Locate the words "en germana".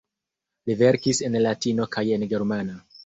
2.19-2.81